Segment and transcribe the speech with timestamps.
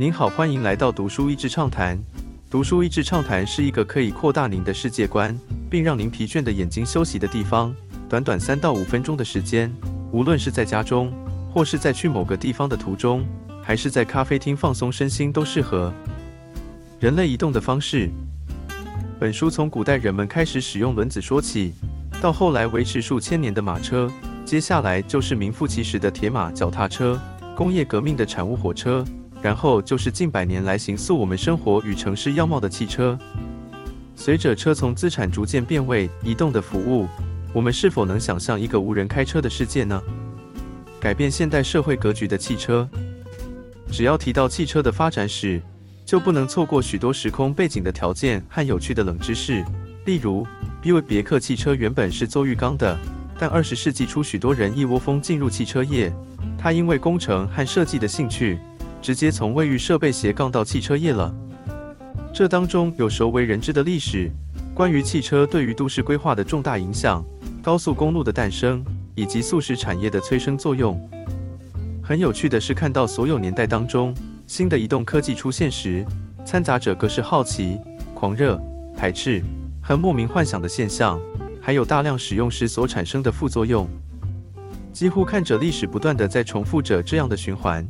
[0.00, 2.02] 您好，欢迎来到读书益智畅谈。
[2.48, 5.38] 读书益智畅谈是一个可以扩大您的世界观，
[5.68, 7.70] 并让您疲倦的眼睛休息的地方。
[8.08, 9.70] 短短三到五分钟的时间，
[10.10, 11.12] 无论是在家中，
[11.52, 13.26] 或是在去某个地方的途中，
[13.62, 15.92] 还是在咖啡厅放松身心，都适合。
[16.98, 18.08] 人类移动的方式。
[19.18, 21.74] 本书从古代人们开始使用轮子说起，
[22.22, 24.10] 到后来维持数千年的马车，
[24.46, 27.20] 接下来就是名副其实的铁马、脚踏车，
[27.54, 29.04] 工业革命的产物火车。
[29.42, 33.18] 然后就是近百年来形塑我们生活与城市样貌的汽车。
[34.14, 37.08] 随着车从资产逐渐变为移动的服务，
[37.54, 40.00] 我们是否能想象一个无人开车的世界呢？
[41.00, 42.86] 改变现代社会格局的汽车。
[43.90, 45.60] 只要提到汽车的发展史，
[46.04, 49.64] 就不能错过许多时空背景的条件和有趣的冷知识。
[50.04, 50.46] 例如，
[50.82, 52.98] 因为别克汽车原本是做浴缸的，
[53.38, 56.12] 但二十世纪初许多人一窝蜂进入汽车业，
[56.58, 58.58] 他因为工程和设计的兴趣。
[59.00, 61.34] 直接从卫浴设备斜杠到汽车业了。
[62.32, 64.30] 这当中有熟为人知的历史，
[64.74, 67.24] 关于汽车对于都市规划的重大影响，
[67.62, 68.84] 高速公路的诞生，
[69.14, 71.00] 以及素食产业的催生作用。
[72.02, 74.14] 很有趣的是，看到所有年代当中
[74.46, 76.04] 新的移动科技出现时，
[76.44, 77.78] 掺杂着各式好奇、
[78.14, 78.60] 狂热、
[78.96, 79.42] 排斥
[79.82, 81.20] 和莫名幻想的现象，
[81.60, 83.88] 还有大量使用时所产生的副作用。
[84.92, 87.86] 几乎看着历史不断的在重复着这样的循环。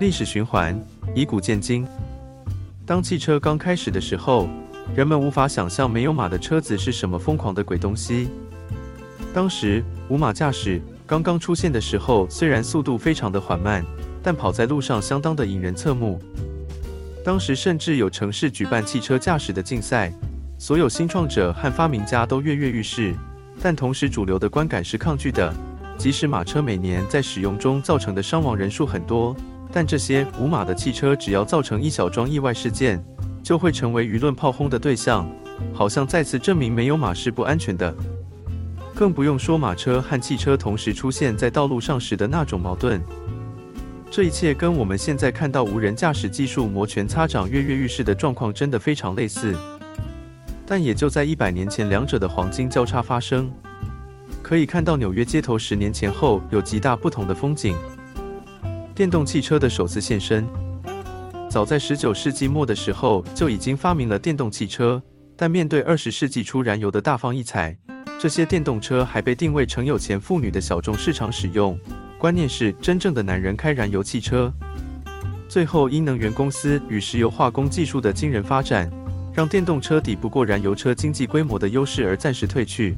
[0.00, 0.76] 历史循环，
[1.14, 1.86] 以古见今。
[2.84, 4.48] 当汽车刚开始的时候，
[4.94, 8.28] 人们无法想象没有马的车子是什么疯狂的鬼东西。
[9.32, 13.84] 当时无马驾驶刚刚出现的时候，虽然速度非常的缓慢，
[14.20, 16.20] 但跑在路上相当的引人侧目。
[17.24, 20.12] 当时甚至有城市举办汽车驾驶的竞赛，
[20.58, 23.14] 所有新创者和发明家都跃跃欲试。
[23.62, 25.54] 但同时主流的观感是抗拒的，
[25.96, 29.34] 即使马车每年在使用中造成的伤亡人数很多。
[29.72, 33.04] 但这些无马的汽车，只要造成一小桩意外事件，
[33.42, 35.28] 就会成为舆论炮轰的对象，
[35.72, 37.94] 好像再次证明没有马是不安全的。
[38.94, 43.02] 更不用说马车和汽车同时出现在道路上时的那种矛盾。
[44.08, 49.52] 这一切跟我们现在看到无人驾驶技术摩拳擦掌、跃跃欲试的状况真的非常类似。
[50.64, 53.50] 但也就在一百年前，两者的黄金交叉发生，
[54.40, 57.76] 可以看到纽约街头十年前后有极大不同的风景。
[58.94, 60.46] 电动汽车的首次现身，
[61.50, 65.02] 早在十九世纪末的时候就已经发明了电动汽车，
[65.36, 67.76] 但面对二十世纪初燃油的大放异彩，
[68.20, 71.76] 这些电动车还被定位成有钱妇女的小众市场使用。
[72.18, 74.52] 观念是真正的男人开燃油汽车。
[75.48, 78.88] 最后因能源公司与石油化工技术的惊人发展，
[79.32, 82.96] 让电动车抵不过燃油车经济规模的优势而暂时退去。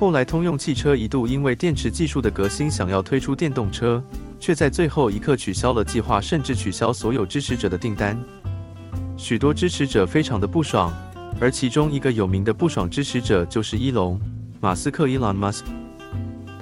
[0.00, 4.02] 后来通用汽车一度因为电池技术的革新，想要推出电动车。
[4.40, 8.18] 却在最后一刻取消了计划，甚至取消所有支持者的订单。
[9.16, 10.92] 许多支持者非常的不爽，
[11.40, 14.18] 而其中一个有名的不爽支持者就是伊隆·
[14.60, 15.64] 马斯克 （Elon Musk）。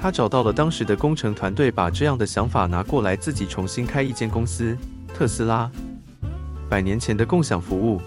[0.00, 4.76] 他找到了当时的工程团队，把这样的想法拿过来，自己重新开一间公司——
[5.14, 5.70] 特斯拉。
[6.68, 8.00] 百年前的共享服务，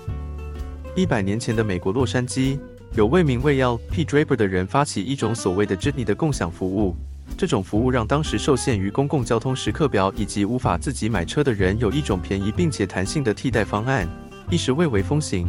[0.95, 2.59] 一百年前的美国洛杉矶，
[2.93, 3.77] 有位名为 L.
[3.91, 4.03] P.
[4.03, 6.95] Draper 的人发起一种所谓的 JNY 的共享服务。
[7.37, 14.07] 这种服务让当时受限于公共交通时刻表以及无法自己买车的人有一种便宜并且弹性的替代方案，
[14.49, 15.47] 一时蔚为风行。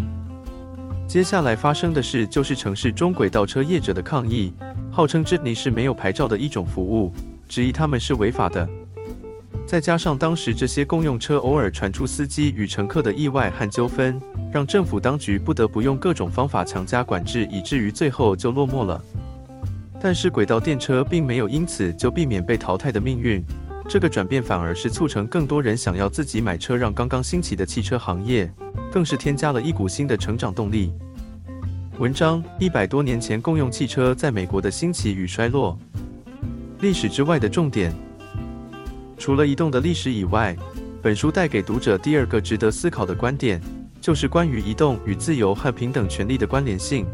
[1.09, 4.53] 接下来发生的事就是城市中轨道车业者的抗议，
[4.93, 7.13] 号称这里是没有牌照的一种服务，
[7.49, 8.69] 质疑他们是违法的。
[9.67, 14.21] 再加上当时这些公用车偶尔传出司机与乘客的意外和纠纷，
[14.53, 19.01] 让政府当局不得不用各种方法强加管制，以至于最后就落寞了。
[20.03, 23.44] 但是轨道电车并没有因此就避免被淘汰的命运，
[23.87, 28.50] 这个转变反而是促成更多人想要自己买车，让刚刚兴起的汽车行业
[28.91, 30.91] 更是添加了一股新的成长动力。
[31.99, 35.78] 文章：一百多年前共用汽车在美国的兴起与衰落。
[36.81, 37.93] 历史之外的重点，
[39.19, 40.56] 除了移动的历史以外，
[41.03, 43.61] 本书带给读者第二个值得思考的观点，
[44.00, 47.06] 就是关于移动与自由和平等权利的关联性。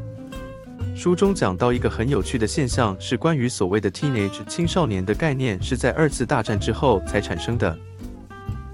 [0.97, 7.79] 书中讲到一个很有趣的现象，是关于所谓的 teenage 青少年的概念是在二次大战之后才产生的。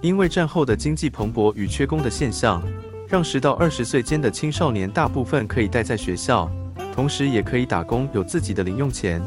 [0.01, 2.63] 因为战后的经济蓬勃与缺工的现象，
[3.09, 6.49] 让十到二十岁间的青少年大部分可以待在学校，
[6.95, 9.21] 同时也可以打工，有自己的零用钱。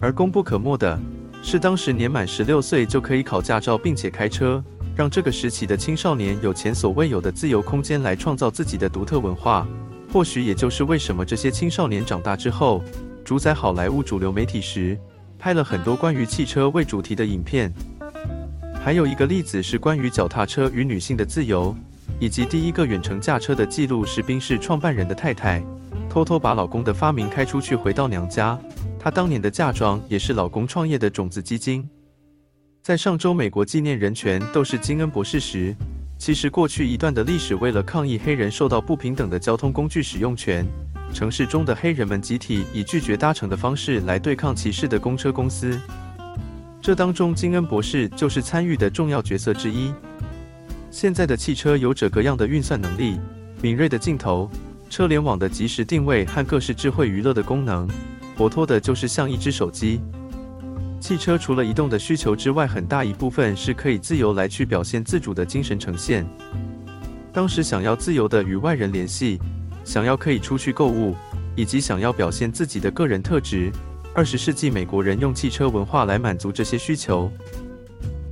[0.00, 0.98] 而功不可没的
[1.42, 4.64] 是，当时年满十六岁就可以考驾照并且开车，
[4.96, 9.68] 让这个时期的青少年有前所未有的自由空间来创造自己的独特文化。
[10.12, 12.84] 或许也就是为什么这些青少年长大之后，
[13.24, 14.98] 主宰好莱坞主流媒体时，
[15.38, 17.72] 拍了很多关于汽车为主题的影片。
[18.84, 21.74] 还有一个例子是关于脚踏车与女性的自由，
[22.20, 25.64] 以及第一个远程驾车的记录是宾士创办人的太太
[26.10, 28.58] 偷偷把老公的发明开出去回到娘家。
[29.00, 31.88] 她当年的嫁妆也是老公创业的种子基金。
[32.82, 35.74] 在上周美国纪念人权斗士金恩博士时，
[36.24, 40.64] 其实过去一段的历史为了抗议黑人受到不平等的交通工具使用权，
[41.12, 45.76] 城市中的黑人们集体以拒绝搭乘的方式来对抗歧视的公车公司。
[46.80, 49.92] 这当中，金恩博士就是参与的重要角色之一。
[50.92, 53.18] 现在的汽车有着各样的运算能力、
[53.60, 54.48] 敏锐的镜头、
[54.88, 57.90] 车联网的即时定位和各式智慧娱乐的功能，
[58.38, 60.00] 活脱的就是像一只手机。
[61.02, 66.24] 汽车除了移动的需求之外，很大一部分是可以自由来去表现自主的精神呈现。
[67.32, 69.40] 当时想要自由的与外人联系，
[69.84, 71.16] 想要可以出去购物，
[71.56, 73.72] 以及想要表现自己的个人特质。
[74.14, 77.28] 二十世纪美国人用汽车文化来满足这些需求，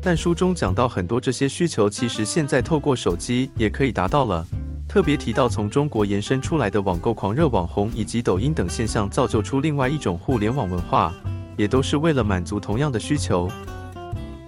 [0.00, 4.46] 但书中讲到很多这些需求其实现在透过手机也可以达到了。
[4.87, 11.12] 特别提到从中国延伸出来的网购狂热网红以及抖音等现象，造就出另外一种互联网文化，
[11.61, 13.47] 也都是为了满足同样的需求。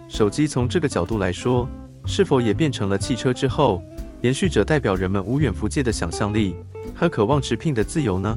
[0.08, 1.68] 手机从这个角度来说，
[2.06, 3.82] 是否也变成了汽车之后
[4.22, 6.56] 延续者代表人们无远弗届的想象力
[6.94, 8.34] 和渴望持聘的自由呢？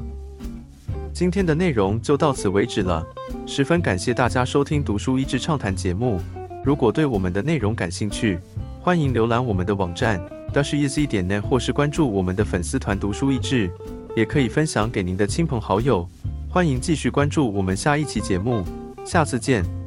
[1.10, 3.02] 今天的内容就到此为止了，
[3.46, 6.20] 十分感谢大家收听《读书益智畅谈》节目。
[6.62, 8.38] 如果对我们的内容感兴趣，
[8.82, 10.20] 欢迎浏览我们的网站
[10.52, 13.70] dasheasy 点 net，或是关注我们的粉丝团“读书益智”，
[14.14, 16.06] 也可以分享给您的亲朋好友。
[16.48, 18.64] 欢迎继续关注我们下一期节目，
[19.04, 19.85] 下次见。